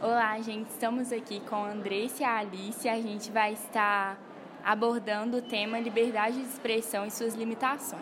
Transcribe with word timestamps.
Olá, 0.00 0.40
gente. 0.40 0.70
Estamos 0.70 1.10
aqui 1.10 1.40
com 1.40 1.56
a 1.56 1.72
Andressa 1.72 2.22
e 2.22 2.24
a 2.24 2.38
Alice. 2.38 2.88
A 2.88 3.00
gente 3.00 3.32
vai 3.32 3.54
estar 3.54 4.16
abordando 4.62 5.38
o 5.38 5.42
tema 5.42 5.80
liberdade 5.80 6.36
de 6.40 6.48
expressão 6.48 7.04
e 7.04 7.10
suas 7.10 7.34
limitações. 7.34 8.00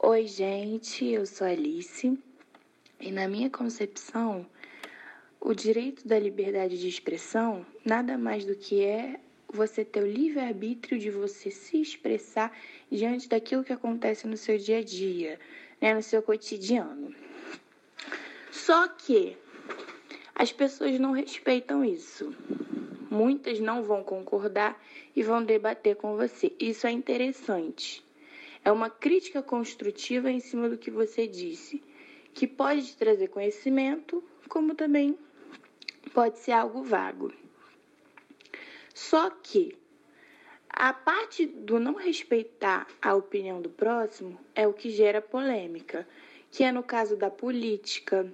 Oi, 0.00 0.26
gente. 0.26 1.06
Eu 1.06 1.24
sou 1.24 1.46
a 1.46 1.50
Alice. 1.50 2.18
E 2.98 3.12
na 3.12 3.28
minha 3.28 3.48
concepção, 3.48 4.44
o 5.40 5.54
direito 5.54 6.08
da 6.08 6.18
liberdade 6.18 6.76
de 6.76 6.88
expressão 6.88 7.64
nada 7.84 8.18
mais 8.18 8.44
do 8.44 8.56
que 8.56 8.84
é 8.84 9.20
você 9.48 9.84
ter 9.84 10.02
o 10.02 10.10
livre-arbítrio 10.10 10.98
de 10.98 11.12
você 11.12 11.52
se 11.52 11.80
expressar 11.80 12.50
diante 12.90 13.28
daquilo 13.28 13.62
que 13.62 13.72
acontece 13.72 14.26
no 14.26 14.36
seu 14.36 14.58
dia 14.58 14.78
a 14.78 14.82
dia, 14.82 15.38
né, 15.80 15.94
no 15.94 16.02
seu 16.02 16.20
cotidiano. 16.20 17.14
Só 18.50 18.88
que 18.88 19.36
as 20.38 20.52
pessoas 20.52 21.00
não 21.00 21.12
respeitam 21.12 21.82
isso. 21.82 22.36
Muitas 23.10 23.58
não 23.58 23.82
vão 23.82 24.04
concordar 24.04 24.78
e 25.14 25.22
vão 25.22 25.42
debater 25.42 25.96
com 25.96 26.14
você. 26.14 26.52
Isso 26.60 26.86
é 26.86 26.90
interessante. 26.90 28.04
É 28.62 28.70
uma 28.70 28.90
crítica 28.90 29.42
construtiva 29.42 30.30
em 30.30 30.38
cima 30.38 30.68
do 30.68 30.76
que 30.76 30.90
você 30.90 31.26
disse, 31.26 31.82
que 32.34 32.46
pode 32.46 32.86
te 32.86 32.96
trazer 32.98 33.28
conhecimento, 33.28 34.22
como 34.46 34.74
também 34.74 35.18
pode 36.12 36.38
ser 36.38 36.52
algo 36.52 36.82
vago. 36.82 37.32
Só 38.94 39.30
que 39.30 39.74
a 40.68 40.92
parte 40.92 41.46
do 41.46 41.80
não 41.80 41.94
respeitar 41.94 42.86
a 43.00 43.14
opinião 43.14 43.62
do 43.62 43.70
próximo 43.70 44.38
é 44.54 44.68
o 44.68 44.74
que 44.74 44.90
gera 44.90 45.22
polêmica, 45.22 46.06
que 46.50 46.62
é 46.62 46.70
no 46.70 46.82
caso 46.82 47.16
da 47.16 47.30
política, 47.30 48.30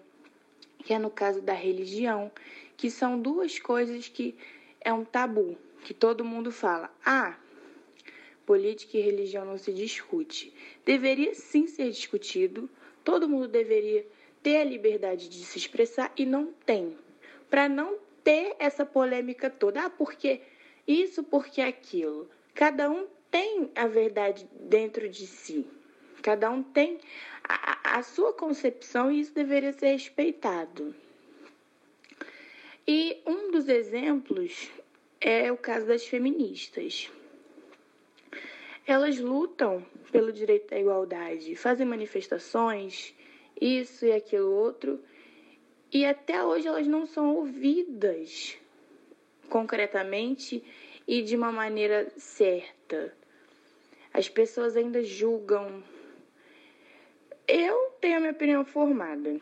que 0.83 0.93
é 0.93 0.99
no 0.99 1.11
caso 1.11 1.41
da 1.41 1.55
religião, 1.55 2.31
que 2.77 2.91
são 2.91 3.21
duas 3.21 3.59
coisas 3.59 4.09
que 4.09 4.37
é 4.81 4.93
um 4.93 5.05
tabu, 5.05 5.57
que 5.85 5.95
todo 5.95 6.25
mundo 6.25 6.51
fala: 6.51 6.91
"Ah, 7.05 7.39
política 8.45 8.99
e 8.99 9.01
religião 9.01 9.45
não 9.45 9.59
se 9.59 9.73
discute". 9.73 10.53
Deveria 10.85 11.35
sim 11.35 11.67
ser 11.67 11.91
discutido, 11.91 12.69
todo 13.05 13.29
mundo 13.29 13.49
deveria 13.49 14.07
ter 14.43 14.57
a 14.57 14.65
liberdade 14.65 15.29
de 15.29 15.45
se 15.45 15.59
expressar 15.59 16.13
e 16.17 16.27
não 16.27 16.53
tem. 16.67 16.97
Para 17.49 17.69
não 17.69 17.99
ter 18.25 18.57
essa 18.59 18.85
polêmica 18.85 19.49
toda, 19.49 19.85
ah, 19.85 19.91
porque 19.91 20.41
isso, 20.87 21.23
porque 21.23 21.61
aquilo. 21.61 22.29
Cada 22.55 22.91
um 22.91 23.07
tem 23.31 23.71
a 23.75 23.87
verdade 23.87 24.49
dentro 24.61 25.09
de 25.09 25.27
si. 25.27 25.67
Cada 26.23 26.51
um 26.51 26.63
tem 26.63 26.99
a, 27.45 27.99
a 27.99 28.03
sua 28.03 28.33
concepção 28.33 29.11
e 29.11 29.21
isso 29.21 29.35
deveria 29.35 29.73
ser 29.73 29.89
respeitado. 29.89 30.95
E 32.87 33.21
um 33.27 33.51
dos 33.51 33.69
exemplos 33.69 34.71
é 35.21 35.53
o 35.53 35.57
caso 35.57 35.87
das 35.87 36.07
feministas. 36.07 37.11
Elas 38.87 39.19
lutam 39.19 39.85
pelo 40.11 40.33
direito 40.33 40.75
à 40.75 40.79
igualdade, 40.79 41.55
fazem 41.55 41.87
manifestações, 41.87 43.15
isso 43.61 44.05
e 44.05 44.13
aquilo 44.13 44.51
outro, 44.51 45.01
e 45.93 46.05
até 46.05 46.43
hoje 46.43 46.67
elas 46.67 46.87
não 46.87 47.07
são 47.07 47.37
ouvidas 47.37 48.57
concretamente 49.49 50.65
e 51.07 51.23
de 51.23 51.37
uma 51.37 51.53
maneira 51.53 52.11
certa. 52.17 53.15
As 54.13 54.29
pessoas 54.29 54.77
ainda 54.77 55.03
julgam. 55.03 55.83
Eu 57.55 57.93
tenho 58.01 58.17
a 58.17 58.21
minha 58.21 58.33
opinião 58.33 58.65
formada, 58.65 59.39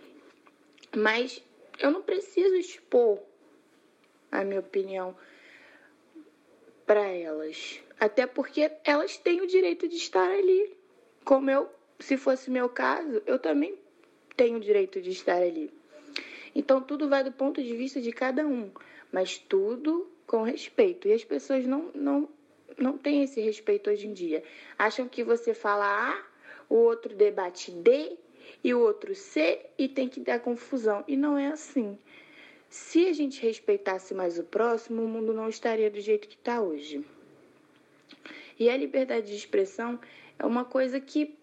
mas 0.97 1.41
eu 1.79 1.93
não 1.93 2.03
preciso 2.03 2.57
expor 2.57 3.21
a 4.33 4.43
minha 4.43 4.59
opinião 4.59 5.17
para 6.85 7.07
elas, 7.07 7.81
até 8.01 8.27
porque 8.27 8.69
elas 8.85 9.17
têm 9.17 9.43
o 9.43 9.47
direito 9.47 9.87
de 9.87 9.95
estar 9.95 10.29
ali. 10.29 10.77
Como 11.25 11.53
eu, 11.53 11.71
se 12.01 12.17
fosse 12.17 12.51
meu 12.51 12.69
caso, 12.69 13.23
eu 13.27 13.39
também 13.39 13.79
tenho 14.37 14.57
o 14.57 14.61
direito 14.61 15.01
de 15.01 15.11
estar 15.11 15.41
ali. 15.41 15.73
Então 16.53 16.83
tudo 16.83 17.09
vai 17.09 17.23
do 17.23 17.31
ponto 17.31 17.63
de 17.63 17.77
vista 17.77 18.01
de 18.01 18.11
cada 18.11 18.45
um, 18.45 18.73
mas 19.13 19.39
tudo 19.39 20.11
com 20.27 20.43
respeito. 20.43 21.07
E 21.07 21.13
as 21.13 21.23
pessoas 21.23 21.65
não, 21.65 21.93
não, 21.95 22.29
não 22.77 22.99
têm 22.99 23.23
esse 23.23 23.41
respeito 23.41 23.89
hoje 23.89 24.09
em 24.09 24.13
dia. 24.13 24.43
Acham 24.77 25.09
que 25.09 25.23
você 25.23 25.55
fala 25.55 25.87
A, 25.87 26.30
o 26.71 26.77
outro 26.77 27.15
debate 27.15 27.71
D 27.71 28.17
e 28.65 28.73
o 28.73 28.81
outro 28.81 29.15
C 29.15 29.67
e 29.77 29.87
tem 29.87 30.09
que 30.09 30.21
dar 30.21 30.41
confusão. 30.41 31.05
E 31.07 31.15
não 31.17 31.37
é 31.37 31.49
assim. 31.49 31.99
Se 32.71 33.07
a 33.09 33.13
gente 33.13 33.43
respeitasse 33.43 34.15
mais 34.15 34.39
o 34.39 34.45
próximo, 34.45 35.03
o 35.03 35.09
mundo 35.09 35.35
não 35.35 35.51
estaria 35.51 35.91
do 35.91 36.01
jeito 36.01 36.27
que 36.27 36.37
está 36.37 36.63
hoje. 36.63 37.05
E 38.59 38.71
a 38.71 38.77
liberdade 38.77 39.27
de 39.27 39.37
expressão 39.37 40.01
é 40.39 40.47
uma 40.47 40.65
coisa 40.65 40.99
que 40.99 41.37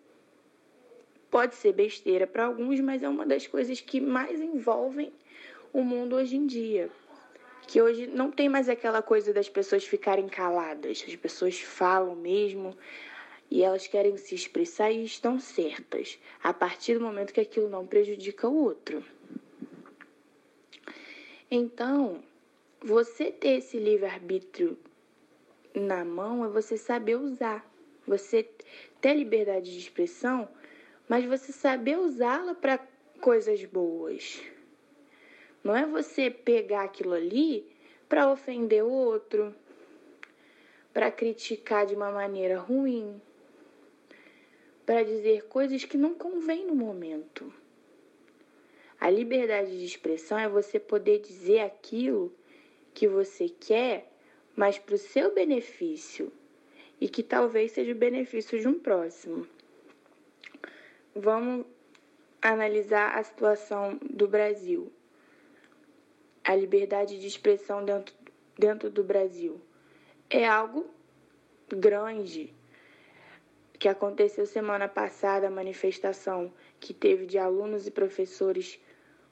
Pode 1.30 1.56
ser 1.56 1.74
besteira 1.74 2.26
para 2.26 2.46
alguns, 2.46 2.80
mas 2.80 3.04
é 3.04 3.10
uma 3.10 3.26
das 3.26 3.46
coisas 3.46 3.82
que 3.82 4.00
mais 4.00 4.40
envolvem 4.40 5.12
o 5.74 5.84
mundo 5.84 6.16
hoje 6.16 6.38
em 6.38 6.48
dia. 6.48 6.90
Que 7.68 7.82
hoje 7.82 8.08
não 8.08 8.32
tem 8.32 8.48
mais 8.48 8.70
aquela 8.70 9.02
coisa 9.02 9.34
das 9.34 9.50
pessoas 9.50 9.84
ficarem 9.86 10.28
caladas, 10.28 11.04
as 11.06 11.16
pessoas 11.18 11.60
falam 11.60 12.16
mesmo 12.16 12.78
e 13.50 13.64
elas 13.64 13.88
querem 13.88 14.18
se 14.18 14.36
expressar 14.36 14.92
e 14.92 15.04
estão 15.04 15.40
certas, 15.40 16.20
a 16.44 16.54
partir 16.54 16.96
do 16.96 17.02
momento 17.02 17.34
que 17.34 17.42
aquilo 17.42 17.70
não 17.70 17.88
prejudica 17.88 18.48
o 18.48 18.64
outro. 18.64 19.04
Então, 21.50 22.24
você 22.82 23.32
ter 23.32 23.60
esse 23.60 23.78
livre-arbítrio 23.78 24.78
na 25.74 26.04
mão 26.04 26.44
é 26.44 26.50
você 26.50 26.78
saber 26.78 27.16
usar. 27.16 27.66
Você 28.06 28.50
ter 29.02 29.14
liberdade 29.14 29.72
de 29.72 29.80
expressão 29.80 30.50
mas 31.08 31.26
você 31.26 31.52
saber 31.52 31.98
usá-la 31.98 32.54
para 32.54 32.80
coisas 33.22 33.64
boas. 33.66 34.42
Não 35.64 35.76
é 35.76 35.86
você 35.86 36.30
pegar 36.30 36.84
aquilo 36.84 37.14
ali 37.14 37.66
para 38.08 38.32
ofender 38.32 38.84
o 38.84 38.92
outro, 38.92 39.56
para 40.94 41.12
criticar 41.12 41.86
de 41.86 41.96
uma 41.96 42.12
maneira 42.12 42.60
ruim, 42.60 43.22
para 44.88 45.04
dizer 45.04 45.44
coisas 45.48 45.84
que 45.84 45.98
não 45.98 46.14
convêm 46.14 46.66
no 46.66 46.74
momento. 46.74 47.54
A 48.98 49.10
liberdade 49.10 49.78
de 49.78 49.86
expressão 49.86 50.40
é 50.40 50.48
você 50.48 50.80
poder 50.80 51.20
dizer 51.20 51.60
aquilo 51.60 52.34
que 52.94 53.06
você 53.06 53.50
quer, 53.50 54.10
mas 54.56 54.80
para 54.80 54.96
o 54.96 54.98
seu 54.98 55.34
benefício 55.34 56.32
e 57.02 57.10
que 57.10 57.22
talvez 57.22 57.74
seja 57.74 57.92
o 57.92 57.96
benefício 57.96 58.58
de 58.58 58.66
um 58.66 58.80
próximo. 58.80 59.46
Vamos 61.14 61.66
analisar 62.42 63.18
a 63.18 63.24
situação 63.24 64.00
do 64.10 64.26
Brasil. 64.26 64.90
A 66.46 66.56
liberdade 66.56 67.20
de 67.20 67.28
expressão 67.28 67.84
dentro, 67.84 68.16
dentro 68.58 68.90
do 68.90 69.04
Brasil 69.04 69.60
é 70.30 70.48
algo 70.48 70.90
grande 71.68 72.56
que 73.80 73.88
aconteceu 73.88 74.46
semana 74.46 74.88
passada, 74.88 75.48
a 75.48 75.52
manifestação 75.52 76.52
que 76.80 76.94
teve 76.94 77.26
de 77.26 77.38
alunos 77.38 77.86
e 77.86 77.92
professores 77.92 78.80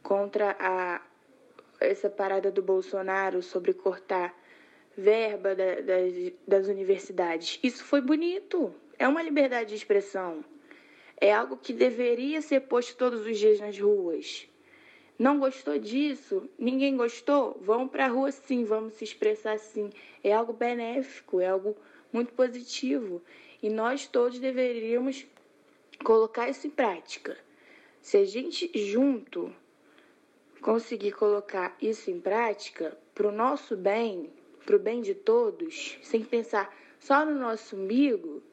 contra 0.03 0.55
a, 0.59 1.01
essa 1.79 2.09
parada 2.09 2.51
do 2.51 2.61
Bolsonaro 2.61 3.41
sobre 3.41 3.73
cortar 3.73 4.35
verba 4.95 5.55
da, 5.55 5.81
das, 5.81 6.13
das 6.47 6.67
universidades. 6.67 7.59
Isso 7.63 7.83
foi 7.83 8.01
bonito, 8.01 8.73
é 8.97 9.07
uma 9.07 9.21
liberdade 9.21 9.69
de 9.69 9.75
expressão. 9.75 10.43
É 11.19 11.33
algo 11.33 11.57
que 11.57 11.73
deveria 11.73 12.41
ser 12.41 12.61
posto 12.61 12.95
todos 12.95 13.25
os 13.25 13.37
dias 13.37 13.59
nas 13.59 13.79
ruas. 13.79 14.47
Não 15.17 15.39
gostou 15.39 15.79
disso? 15.79 16.49
Ninguém 16.59 16.97
gostou? 16.97 17.57
Vamos 17.61 17.89
para 17.89 18.05
a 18.05 18.09
rua 18.09 18.31
sim, 18.31 18.65
vamos 18.65 18.95
se 18.95 19.05
expressar 19.05 19.57
sim. 19.57 19.89
É 20.21 20.33
algo 20.33 20.51
benéfico, 20.51 21.39
é 21.39 21.47
algo 21.47 21.75
muito 22.11 22.33
positivo. 22.33 23.21
E 23.65 23.69
nós 23.71 24.05
todos 24.05 24.37
deveríamos 24.37 25.25
colocar 26.03 26.47
isso 26.47 26.67
em 26.67 26.69
prática. 26.69 27.35
Se 27.99 28.15
a 28.15 28.23
gente 28.23 28.69
junto 28.75 29.51
conseguir 30.61 31.13
colocar 31.13 31.75
isso 31.81 32.11
em 32.11 32.21
prática, 32.21 32.95
para 33.15 33.27
o 33.27 33.31
nosso 33.31 33.75
bem, 33.75 34.29
para 34.63 34.75
o 34.75 34.79
bem 34.79 35.01
de 35.01 35.15
todos, 35.15 35.97
sem 36.03 36.23
pensar 36.23 36.71
só 36.99 37.25
no 37.25 37.33
nosso 37.33 37.75
umbigo, 37.75 38.43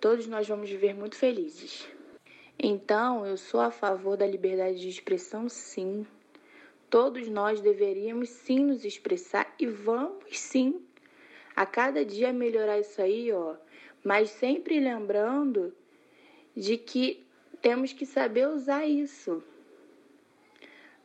todos 0.00 0.26
nós 0.26 0.48
vamos 0.48 0.68
viver 0.68 0.96
muito 0.96 1.14
felizes. 1.14 1.88
Então, 2.58 3.24
eu 3.24 3.36
sou 3.36 3.60
a 3.60 3.70
favor 3.70 4.16
da 4.16 4.26
liberdade 4.26 4.80
de 4.80 4.88
expressão, 4.88 5.48
sim. 5.48 6.04
Todos 6.90 7.28
nós 7.28 7.60
deveríamos 7.60 8.30
sim 8.30 8.64
nos 8.64 8.84
expressar 8.84 9.54
e 9.60 9.66
vamos 9.68 10.36
sim 10.36 10.84
a 11.54 11.64
cada 11.64 12.04
dia 12.04 12.32
melhorar 12.32 12.80
isso 12.80 13.00
aí, 13.00 13.32
ó. 13.32 13.54
Mas 14.06 14.30
sempre 14.30 14.78
lembrando 14.78 15.74
de 16.56 16.78
que 16.78 17.26
temos 17.60 17.92
que 17.92 18.06
saber 18.06 18.46
usar 18.46 18.86
isso. 18.86 19.42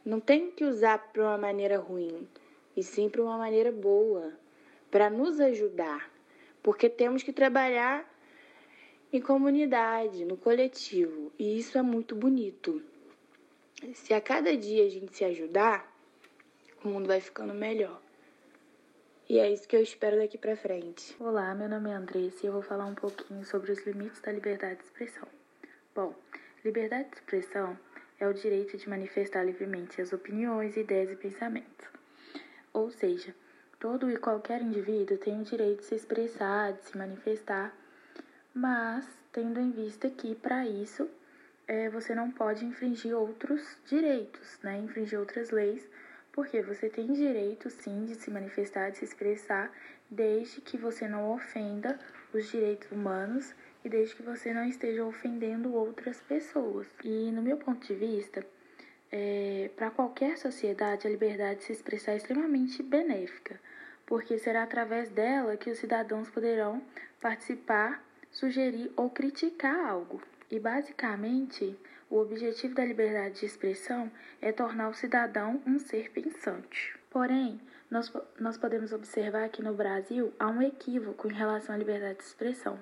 Não 0.06 0.19
tem 0.19 0.51
que 0.51 0.63
usar 0.63 1.12
para 1.12 1.24
uma 1.24 1.38
maneira 1.39 1.80
ruim. 1.80 2.27
e 2.77 2.83
sim 2.83 3.09
para 3.09 3.24
uma 3.24 3.39
maneira 3.39 3.71
boa, 3.71 4.31
para 4.92 5.09
nos 5.09 5.39
ajudar, 5.42 6.12
porque 6.62 6.88
temos 6.88 7.24
que 7.24 7.33
trabalhar 7.33 8.07
em 9.12 9.19
comunidade, 9.19 10.24
no 10.24 10.38
coletivo, 10.38 11.31
e 11.39 11.57
isso 11.57 11.80
é 11.80 11.81
muito 11.81 12.15
bonito. 12.15 12.83
Se 13.95 14.13
a 14.13 14.21
cada 14.21 14.56
dia 14.56 14.86
a 14.86 14.89
gente 14.89 15.18
se 15.18 15.25
ajudar, 15.25 15.92
o 16.86 16.88
mundo 16.88 17.07
vai 17.07 17.19
ficando 17.19 17.53
melhor. 17.53 18.00
E 19.31 19.39
é 19.39 19.49
isso 19.49 19.65
que 19.65 19.77
eu 19.77 19.81
espero 19.81 20.17
daqui 20.17 20.37
para 20.37 20.57
frente. 20.57 21.15
Olá, 21.17 21.55
meu 21.55 21.69
nome 21.69 21.89
é 21.89 21.93
Andressa 21.93 22.39
e 22.43 22.47
eu 22.47 22.51
vou 22.51 22.61
falar 22.61 22.85
um 22.85 22.93
pouquinho 22.93 23.45
sobre 23.45 23.71
os 23.71 23.81
limites 23.87 24.19
da 24.19 24.29
liberdade 24.29 24.79
de 24.79 24.83
expressão. 24.83 25.25
Bom, 25.95 26.13
liberdade 26.65 27.11
de 27.11 27.15
expressão 27.15 27.79
é 28.19 28.27
o 28.27 28.33
direito 28.33 28.75
de 28.75 28.89
manifestar 28.89 29.45
livremente 29.45 30.01
as 30.01 30.11
opiniões, 30.11 30.75
ideias 30.75 31.11
e 31.11 31.15
pensamentos. 31.15 31.87
Ou 32.73 32.91
seja, 32.91 33.33
todo 33.79 34.11
e 34.11 34.17
qualquer 34.17 34.61
indivíduo 34.61 35.17
tem 35.17 35.39
o 35.39 35.45
direito 35.45 35.79
de 35.79 35.85
se 35.85 35.95
expressar, 35.95 36.73
de 36.73 36.83
se 36.83 36.97
manifestar, 36.97 37.73
mas 38.53 39.07
tendo 39.31 39.61
em 39.61 39.71
vista 39.71 40.09
que 40.09 40.35
para 40.35 40.67
isso 40.67 41.09
é, 41.69 41.89
você 41.89 42.13
não 42.13 42.29
pode 42.29 42.65
infringir 42.65 43.15
outros 43.15 43.77
direitos, 43.85 44.59
né? 44.61 44.77
infringir 44.79 45.17
outras 45.17 45.51
leis 45.51 45.87
porque 46.31 46.61
você 46.61 46.89
tem 46.89 47.11
direito 47.11 47.69
sim 47.69 48.05
de 48.05 48.15
se 48.15 48.31
manifestar, 48.31 48.89
de 48.89 48.97
se 48.97 49.05
expressar, 49.05 49.71
desde 50.09 50.61
que 50.61 50.77
você 50.77 51.07
não 51.07 51.31
ofenda 51.31 51.99
os 52.33 52.49
direitos 52.49 52.91
humanos 52.91 53.53
e 53.83 53.89
desde 53.89 54.15
que 54.15 54.23
você 54.23 54.53
não 54.53 54.65
esteja 54.65 55.05
ofendendo 55.05 55.73
outras 55.73 56.19
pessoas. 56.21 56.87
E 57.03 57.31
no 57.31 57.41
meu 57.41 57.57
ponto 57.57 57.85
de 57.85 57.93
vista, 57.93 58.45
é, 59.11 59.69
para 59.75 59.91
qualquer 59.91 60.37
sociedade, 60.37 61.05
a 61.05 61.09
liberdade 61.09 61.59
de 61.59 61.65
se 61.65 61.73
expressar 61.73 62.13
é 62.13 62.17
extremamente 62.17 62.81
benéfica, 62.81 63.59
porque 64.05 64.37
será 64.37 64.63
através 64.63 65.09
dela 65.09 65.57
que 65.57 65.69
os 65.69 65.79
cidadãos 65.79 66.29
poderão 66.29 66.81
participar, 67.19 68.03
sugerir 68.31 68.91
ou 68.95 69.09
criticar 69.09 69.77
algo. 69.89 70.21
E 70.49 70.59
basicamente, 70.59 71.77
o 72.11 72.19
objetivo 72.19 72.75
da 72.75 72.83
liberdade 72.83 73.39
de 73.39 73.45
expressão 73.45 74.11
é 74.41 74.51
tornar 74.51 74.89
o 74.89 74.93
cidadão 74.93 75.61
um 75.65 75.79
ser 75.79 76.11
pensante. 76.11 76.93
Porém, 77.09 77.59
nós, 77.89 78.11
nós 78.37 78.57
podemos 78.57 78.91
observar 78.91 79.47
que 79.47 79.63
no 79.63 79.73
Brasil 79.73 80.33
há 80.37 80.49
um 80.49 80.61
equívoco 80.61 81.29
em 81.29 81.33
relação 81.33 81.73
à 81.73 81.77
liberdade 81.77 82.17
de 82.17 82.25
expressão. 82.25 82.77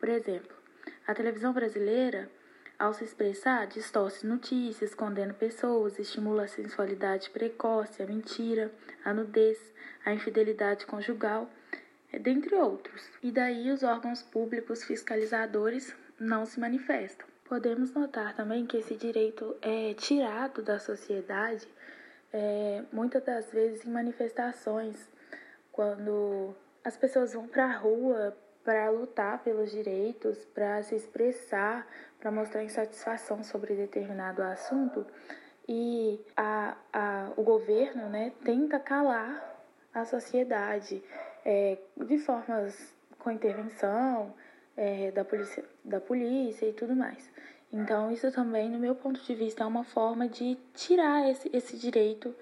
Por 0.00 0.08
exemplo, 0.08 0.56
a 1.06 1.14
televisão 1.14 1.52
brasileira, 1.52 2.30
ao 2.78 2.94
se 2.94 3.04
expressar, 3.04 3.66
distorce 3.66 4.26
notícias, 4.26 4.94
condena 4.94 5.34
pessoas, 5.34 5.98
estimula 5.98 6.44
a 6.44 6.48
sensualidade 6.48 7.28
precoce, 7.28 8.02
a 8.02 8.06
mentira, 8.06 8.72
a 9.04 9.12
nudez, 9.12 9.58
a 10.02 10.14
infidelidade 10.14 10.86
conjugal, 10.86 11.48
dentre 12.10 12.54
outros. 12.54 13.06
E 13.22 13.30
daí 13.30 13.70
os 13.70 13.82
órgãos 13.82 14.22
públicos 14.22 14.82
fiscalizadores 14.82 15.94
não 16.18 16.46
se 16.46 16.58
manifestam. 16.58 17.31
Podemos 17.44 17.92
notar 17.92 18.34
também 18.34 18.66
que 18.66 18.78
esse 18.78 18.94
direito 18.96 19.56
é 19.60 19.94
tirado 19.94 20.62
da 20.62 20.78
sociedade 20.78 21.68
é, 22.32 22.82
muitas 22.92 23.22
das 23.22 23.52
vezes 23.52 23.84
em 23.84 23.90
manifestações, 23.90 24.96
quando 25.70 26.54
as 26.82 26.96
pessoas 26.96 27.34
vão 27.34 27.46
para 27.46 27.66
a 27.66 27.76
rua 27.76 28.36
para 28.64 28.90
lutar 28.90 29.42
pelos 29.42 29.70
direitos, 29.70 30.44
para 30.46 30.82
se 30.82 30.94
expressar, 30.94 31.86
para 32.20 32.30
mostrar 32.30 32.62
insatisfação 32.62 33.42
sobre 33.42 33.74
determinado 33.74 34.42
assunto, 34.42 35.04
e 35.68 36.20
a, 36.36 36.76
a, 36.92 37.32
o 37.36 37.42
governo 37.42 38.08
né, 38.08 38.32
tenta 38.44 38.78
calar 38.78 39.50
a 39.92 40.04
sociedade 40.04 41.02
é, 41.44 41.78
de 41.96 42.18
formas 42.18 42.94
com 43.18 43.30
intervenção, 43.30 44.34
é, 44.76 45.10
da, 45.10 45.24
polícia, 45.24 45.64
da 45.84 46.00
polícia 46.00 46.66
e 46.66 46.72
tudo 46.72 46.94
mais. 46.94 47.30
Então, 47.72 48.12
isso 48.12 48.30
também, 48.30 48.68
no 48.68 48.78
meu 48.78 48.94
ponto 48.94 49.20
de 49.22 49.34
vista, 49.34 49.64
é 49.64 49.66
uma 49.66 49.84
forma 49.84 50.28
de 50.28 50.58
tirar 50.74 51.30
esse, 51.30 51.50
esse 51.52 51.76
direito 51.76 52.34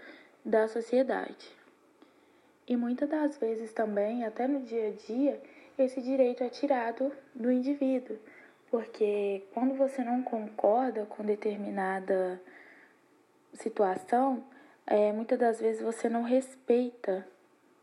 da 0.44 0.66
sociedade. 0.66 1.48
E 2.66 2.76
muitas 2.76 3.08
das 3.08 3.36
vezes 3.38 3.72
também, 3.72 4.24
até 4.24 4.46
no 4.46 4.60
dia 4.60 4.88
a 4.88 4.90
dia, 4.90 5.42
esse 5.78 6.00
direito 6.00 6.42
é 6.42 6.48
tirado 6.48 7.12
do 7.34 7.50
indivíduo, 7.50 8.18
porque 8.70 9.42
quando 9.52 9.74
você 9.74 10.02
não 10.04 10.22
concorda 10.22 11.06
com 11.06 11.24
determinada 11.24 12.40
situação, 13.54 14.44
é, 14.86 15.12
muitas 15.12 15.38
das 15.38 15.60
vezes 15.60 15.80
você 15.80 16.08
não 16.08 16.22
respeita 16.22 17.26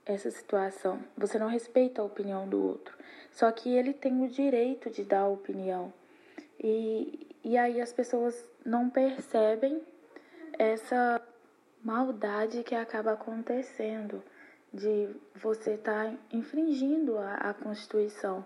essa 0.08 0.32
situação, 0.32 1.00
você 1.18 1.38
não 1.38 1.48
respeita 1.48 2.02
a 2.02 2.06
opinião 2.06 2.48
do 2.48 2.64
outro. 2.64 2.98
Só 3.32 3.52
que 3.52 3.70
ele 3.70 3.94
tem 3.94 4.24
o 4.24 4.30
direito 4.30 4.90
de 4.90 5.04
dar 5.04 5.22
a 5.22 5.28
opinião. 5.28 5.94
E, 6.60 7.28
e 7.44 7.58
aí 7.58 7.82
as 7.82 7.92
pessoas 7.92 8.44
não 8.66 8.90
percebem 8.90 9.82
essa 10.58 11.22
maldade 11.84 12.64
que 12.64 12.74
acaba 12.74 13.14
acontecendo 13.14 14.24
de 14.74 15.10
você 15.36 15.74
estar 15.74 16.06
tá 16.06 16.14
infringindo 16.32 17.18
a, 17.18 17.36
a 17.36 17.54
Constituição, 17.54 18.46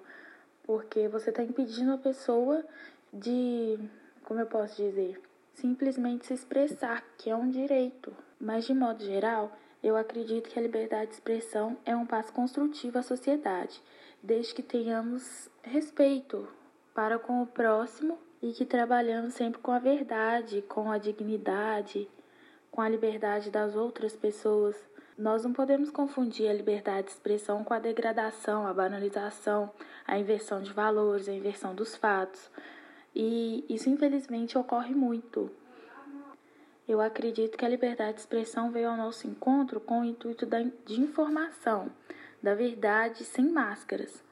porque 0.63 1.07
você 1.07 1.29
está 1.29 1.43
impedindo 1.43 1.93
a 1.93 1.97
pessoa 1.97 2.63
de, 3.13 3.79
como 4.23 4.39
eu 4.39 4.45
posso 4.45 4.75
dizer, 4.75 5.21
simplesmente 5.53 6.25
se 6.25 6.33
expressar, 6.33 7.03
que 7.17 7.29
é 7.29 7.35
um 7.35 7.49
direito. 7.49 8.13
Mas 8.39 8.65
de 8.65 8.73
modo 8.73 9.03
geral, 9.03 9.55
eu 9.83 9.97
acredito 9.97 10.49
que 10.49 10.59
a 10.59 10.61
liberdade 10.61 11.07
de 11.07 11.13
expressão 11.13 11.77
é 11.85 11.95
um 11.95 12.05
passo 12.05 12.31
construtivo 12.31 12.99
à 12.99 13.01
sociedade 13.01 13.81
desde 14.21 14.53
que 14.53 14.61
tenhamos 14.61 15.49
respeito 15.63 16.47
para 16.93 17.17
com 17.17 17.41
o 17.41 17.47
próximo 17.47 18.17
e 18.41 18.51
que 18.51 18.65
trabalhamos 18.65 19.33
sempre 19.33 19.61
com 19.61 19.71
a 19.71 19.79
verdade, 19.79 20.61
com 20.63 20.91
a 20.91 20.97
dignidade, 20.97 22.07
com 22.69 22.81
a 22.81 22.89
liberdade 22.89 23.49
das 23.49 23.75
outras 23.75 24.15
pessoas. 24.15 24.75
Nós 25.17 25.43
não 25.43 25.53
podemos 25.53 25.89
confundir 25.89 26.49
a 26.49 26.53
liberdade 26.53 27.07
de 27.07 27.13
expressão 27.13 27.63
com 27.63 27.73
a 27.73 27.79
degradação, 27.79 28.65
a 28.65 28.73
banalização, 28.73 29.71
a 30.07 30.17
inversão 30.17 30.61
de 30.61 30.71
valores, 30.71 31.27
a 31.27 31.33
inversão 31.33 31.75
dos 31.75 31.95
fatos. 31.95 32.49
E 33.13 33.65
isso, 33.69 33.89
infelizmente, 33.89 34.57
ocorre 34.57 34.95
muito. 34.95 35.51
Eu 36.87 36.99
acredito 36.99 37.57
que 37.57 37.65
a 37.65 37.69
liberdade 37.69 38.15
de 38.15 38.19
expressão 38.21 38.71
veio 38.71 38.89
ao 38.89 38.97
nosso 38.97 39.27
encontro 39.27 39.79
com 39.79 40.01
o 40.01 40.05
intuito 40.05 40.47
de 40.85 40.99
informação 40.99 41.91
da 42.41 42.55
verdade 42.55 43.23
sem 43.23 43.49
máscaras. 43.49 44.23